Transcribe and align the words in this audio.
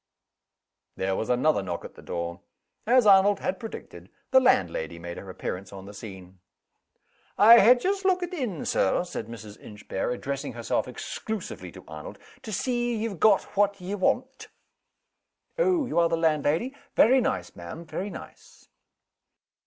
There 0.95 1.15
was 1.15 1.29
another 1.29 1.61
knock 1.61 1.85
at 1.85 1.93
the 1.93 2.01
door. 2.01 2.41
As 2.87 3.05
Arnold 3.05 3.39
had 3.39 3.59
predicted, 3.59 4.09
the 4.31 4.39
landlady 4.39 4.97
made 4.97 5.17
her 5.17 5.29
appearance 5.29 5.71
on 5.71 5.85
the 5.85 5.93
scene. 5.93 6.39
"I 7.37 7.59
ha' 7.59 7.79
just 7.79 8.03
lookit 8.03 8.33
in, 8.33 8.65
Sir," 8.65 9.03
said 9.03 9.27
Mrs. 9.27 9.59
Inchbare, 9.59 10.09
addressing 10.09 10.53
herself 10.53 10.87
exclusively 10.87 11.71
to 11.73 11.85
Arnold, 11.87 12.17
"to 12.41 12.51
see 12.51 12.95
ye've 12.95 13.19
got 13.19 13.43
what 13.55 13.79
ye 13.79 13.93
want." 13.93 14.47
"Oh! 15.59 15.85
you 15.85 15.99
are 15.99 16.09
the 16.09 16.17
landlady? 16.17 16.75
Very 16.95 17.21
nice, 17.21 17.55
ma'am 17.55 17.85
very 17.85 18.09
nice." 18.09 18.69